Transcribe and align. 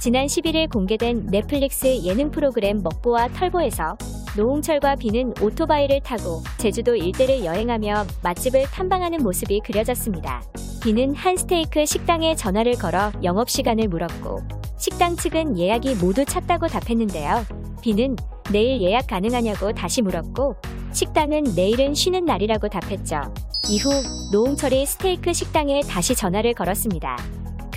지난 0.00 0.26
11일 0.26 0.70
공개된 0.70 1.26
넷플릭스 1.26 2.04
예능 2.04 2.30
프로그램 2.30 2.82
먹보와 2.84 3.28
털보에서 3.28 3.98
노홍철과 4.36 4.94
비는 4.94 5.34
오토바이를 5.42 6.00
타고 6.04 6.40
제주도 6.58 6.94
일대를 6.94 7.44
여행하며 7.44 8.06
맛집을 8.22 8.62
탐방하는 8.70 9.24
모습이 9.24 9.60
그려졌습니다. 9.64 10.42
비는 10.84 11.16
한 11.16 11.36
스테이크 11.36 11.84
식당에 11.84 12.36
전화를 12.36 12.74
걸어 12.74 13.10
영업시간을 13.24 13.88
물었고 13.88 14.42
식당 14.78 15.16
측은 15.16 15.58
예약이 15.58 15.96
모두 15.96 16.24
찼다고 16.24 16.68
답했는데요. 16.68 17.44
비는 17.82 18.14
내일 18.52 18.80
예약 18.80 19.08
가능하냐고 19.08 19.72
다시 19.72 20.00
물었고 20.02 20.54
식당은 20.92 21.42
내일은 21.56 21.94
쉬는 21.94 22.24
날이라고 22.24 22.68
답했죠. 22.68 23.34
이후 23.68 23.90
노홍철이 24.30 24.86
스테이크 24.86 25.32
식당에 25.32 25.80
다시 25.80 26.14
전화를 26.14 26.54
걸었습니다. 26.54 27.16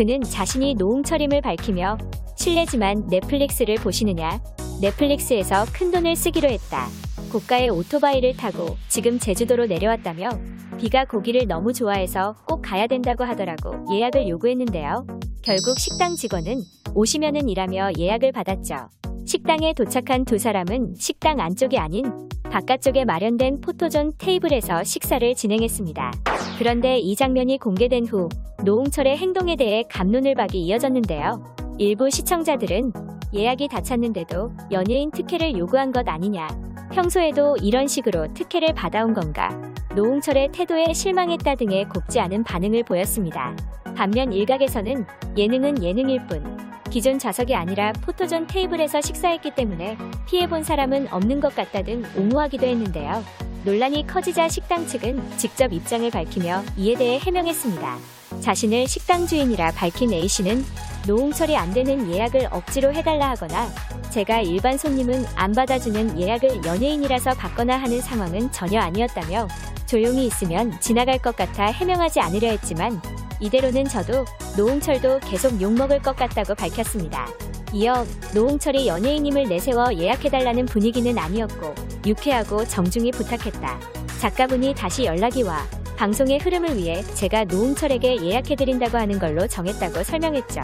그는 0.00 0.22
자신이 0.22 0.76
노홍철임을 0.76 1.42
밝히며 1.42 1.98
실례지만 2.34 3.08
넷플릭스를 3.10 3.74
보시느냐? 3.74 4.40
넷플릭스에서 4.80 5.66
큰 5.74 5.90
돈을 5.90 6.16
쓰기로 6.16 6.48
했다. 6.48 6.86
고가의 7.30 7.68
오토바이를 7.68 8.34
타고 8.34 8.78
지금 8.88 9.18
제주도로 9.18 9.66
내려왔다며 9.66 10.30
비가 10.78 11.04
고기를 11.04 11.46
너무 11.46 11.74
좋아해서 11.74 12.34
꼭 12.48 12.62
가야 12.62 12.86
된다고 12.86 13.24
하더라고 13.24 13.94
예약을 13.94 14.26
요구했는데요. 14.26 15.06
결국 15.42 15.78
식당 15.78 16.16
직원은 16.16 16.62
오시면은 16.94 17.50
일하며 17.50 17.90
예약을 17.98 18.32
받았죠. 18.32 18.88
식당에 19.26 19.74
도착한 19.74 20.24
두 20.24 20.38
사람은 20.38 20.94
식당 20.96 21.40
안쪽이 21.40 21.76
아닌 21.76 22.30
바깥쪽에 22.44 23.04
마련된 23.04 23.60
포토존 23.60 24.14
테이블에서 24.16 24.82
식사를 24.82 25.34
진행했습니다. 25.34 26.12
그런데 26.58 26.98
이 26.98 27.14
장면이 27.14 27.58
공개된 27.58 28.06
후 28.06 28.30
노홍철의 28.62 29.16
행동에 29.16 29.56
대해 29.56 29.84
갑론을박이 29.88 30.60
이어졌는데요. 30.60 31.42
일부 31.78 32.10
시청자들은 32.10 32.92
예약이 33.32 33.68
다 33.68 33.80
찼는데도 33.80 34.52
연예인 34.70 35.10
특혜를 35.10 35.56
요구한 35.56 35.92
것 35.92 36.06
아니냐. 36.06 36.46
평소에도 36.92 37.56
이런 37.62 37.86
식으로 37.86 38.34
특혜를 38.34 38.74
받아온 38.74 39.14
건가. 39.14 39.48
노홍철의 39.96 40.50
태도에 40.52 40.92
실망했다 40.92 41.54
등의 41.54 41.88
곱지 41.88 42.20
않은 42.20 42.44
반응을 42.44 42.82
보였습니다. 42.84 43.56
반면 43.96 44.30
일각에서는 44.30 45.06
예능은 45.38 45.82
예능일 45.82 46.26
뿐 46.26 46.58
기존 46.90 47.18
좌석이 47.18 47.54
아니라 47.54 47.92
포토존 47.92 48.46
테이블에서 48.46 49.00
식사했기 49.00 49.54
때문에 49.54 49.96
피해본 50.28 50.64
사람은 50.64 51.08
없는 51.10 51.40
것 51.40 51.54
같다 51.54 51.82
등 51.82 52.02
옹호하기도 52.14 52.66
했는데요. 52.66 53.22
논란이 53.64 54.06
커지자 54.06 54.48
식당 54.48 54.86
측은 54.86 55.36
직접 55.36 55.72
입장을 55.72 56.10
밝히며 56.10 56.62
이에 56.76 56.94
대해 56.94 57.18
해명했습니다. 57.18 57.98
자신을 58.40 58.88
식당 58.88 59.26
주인이라 59.26 59.72
밝힌 59.72 60.12
A씨는 60.12 60.64
노홍철이 61.06 61.56
안 61.56 61.72
되는 61.72 62.10
예약을 62.12 62.48
억지로 62.50 62.92
해달라 62.92 63.30
하거나 63.30 63.68
제가 64.10 64.40
일반 64.40 64.78
손님은 64.78 65.26
안 65.34 65.52
받아주는 65.52 66.18
예약을 66.18 66.64
연예인이라서 66.64 67.34
받거나 67.34 67.76
하는 67.76 68.00
상황은 68.00 68.50
전혀 68.50 68.80
아니었다며 68.80 69.46
조용히 69.86 70.26
있으면 70.26 70.78
지나갈 70.80 71.18
것 71.18 71.36
같아 71.36 71.66
해명하지 71.66 72.20
않으려 72.20 72.48
했지만 72.48 73.00
이대로는 73.40 73.84
저도 73.84 74.24
노홍철도 74.56 75.20
계속 75.20 75.60
욕먹을 75.60 76.00
것 76.00 76.16
같다고 76.16 76.54
밝혔습니다. 76.54 77.26
이어 77.72 78.04
노홍철이 78.34 78.86
연예인임을 78.88 79.48
내세워 79.48 79.94
예약해달라는 79.94 80.66
분위기는 80.66 81.16
아니었고 81.16 81.74
유쾌하고 82.06 82.64
정중히 82.64 83.10
부탁했다. 83.10 83.80
작가분이 84.20 84.74
다시 84.74 85.04
연락이 85.04 85.42
와 85.42 85.66
방송의 85.96 86.38
흐름을 86.38 86.76
위해 86.76 87.02
제가 87.02 87.44
노홍철에게 87.44 88.22
예약해드린다고 88.22 88.96
하는 88.96 89.18
걸로 89.18 89.46
정했다고 89.46 90.02
설명했죠. 90.02 90.60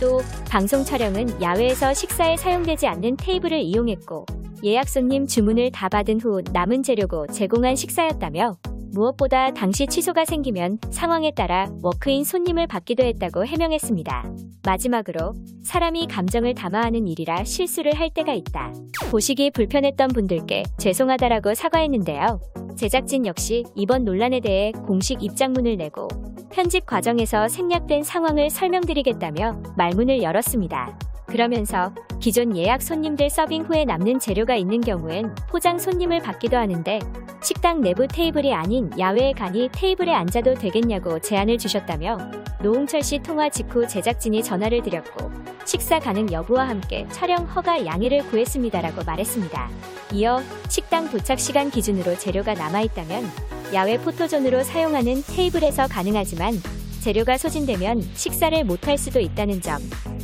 또 0.00 0.20
방송 0.48 0.84
촬영은 0.84 1.42
야외에서 1.42 1.92
식사에 1.92 2.36
사용되지 2.36 2.86
않는 2.86 3.16
테이블을 3.16 3.60
이용했고 3.60 4.26
예약 4.64 4.88
손님 4.88 5.26
주문을 5.26 5.70
다 5.70 5.88
받은 5.88 6.20
후 6.20 6.42
남은 6.52 6.82
재료고 6.82 7.28
제공한 7.28 7.76
식사였다며 7.76 8.56
무엇보다 8.92 9.52
당시 9.52 9.86
취소가 9.86 10.24
생기면 10.24 10.78
상황에 10.90 11.32
따라 11.32 11.68
워크인 11.82 12.24
손님을 12.24 12.66
받기도 12.66 13.04
했다고 13.04 13.46
해명했습니다. 13.46 14.32
마지막으로 14.64 15.34
사람이 15.62 16.06
감정을 16.08 16.54
담아하는 16.54 17.06
일이라 17.06 17.44
실수를 17.44 17.94
할 17.94 18.10
때가 18.10 18.32
있다. 18.32 18.72
보시기 19.10 19.50
불편했던 19.50 20.08
분들께 20.08 20.64
죄송하다라고 20.78 21.54
사과했는데요. 21.54 22.40
제작진 22.76 23.26
역시 23.26 23.64
이번 23.74 24.04
논란에 24.04 24.40
대해 24.40 24.72
공식 24.86 25.22
입장문을 25.22 25.76
내고 25.76 26.08
편집 26.50 26.86
과정에서 26.86 27.48
생략된 27.48 28.02
상황을 28.02 28.50
설명드리겠다며 28.50 29.62
말문을 29.76 30.22
열었습니다. 30.22 30.98
그러면서 31.26 31.92
기존 32.28 32.54
예약 32.58 32.82
손님들 32.82 33.30
서빙 33.30 33.62
후에 33.62 33.86
남는 33.86 34.18
재료가 34.18 34.54
있는 34.54 34.82
경우엔 34.82 35.34
포장 35.48 35.78
손님을 35.78 36.20
받기도 36.20 36.58
하는데 36.58 36.98
식당 37.42 37.80
내부 37.80 38.06
테이블이 38.06 38.52
아닌 38.52 38.90
야외에 38.98 39.32
가니 39.32 39.70
테이블에 39.72 40.12
앉아도 40.12 40.52
되겠냐고 40.52 41.18
제안을 41.20 41.56
주셨다며 41.56 42.18
노홍철 42.62 43.02
씨 43.02 43.18
통화 43.20 43.48
직후 43.48 43.88
제작진이 43.88 44.42
전화를 44.42 44.82
드렸고 44.82 45.30
식사 45.64 45.98
가능 45.98 46.30
여부와 46.30 46.68
함께 46.68 47.06
촬영 47.12 47.46
허가 47.46 47.86
양해를 47.86 48.26
구했습니다라고 48.26 49.04
말했습니다. 49.04 49.70
이어 50.12 50.42
식당 50.68 51.10
도착 51.10 51.40
시간 51.40 51.70
기준으로 51.70 52.18
재료가 52.18 52.52
남아있다면 52.52 53.24
야외 53.72 53.96
포토존으로 53.96 54.64
사용하는 54.64 55.22
테이블에서 55.22 55.86
가능하지만 55.86 56.52
재료가 57.00 57.38
소진되면 57.38 58.02
식사를 58.12 58.64
못할 58.64 58.98
수도 58.98 59.18
있다는 59.18 59.62
점, 59.62 59.78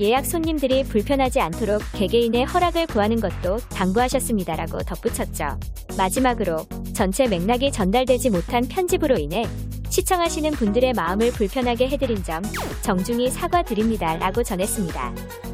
예약 0.00 0.24
손님들이 0.24 0.84
불편하지 0.84 1.40
않도록 1.40 1.82
개개인의 1.94 2.44
허락을 2.44 2.86
구하는 2.86 3.20
것도 3.20 3.58
당부하셨습니다라고 3.70 4.78
덧붙였죠. 4.78 5.58
마지막으로 5.96 6.58
전체 6.94 7.26
맥락이 7.26 7.72
전달되지 7.72 8.30
못한 8.30 8.66
편집으로 8.68 9.16
인해 9.18 9.44
시청하시는 9.90 10.52
분들의 10.52 10.92
마음을 10.92 11.32
불편하게 11.32 11.88
해드린 11.88 12.22
점 12.22 12.42
정중히 12.82 13.30
사과드립니다라고 13.30 14.44
전했습니다. 14.44 15.47